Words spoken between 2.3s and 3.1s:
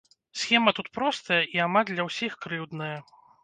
крыўдная.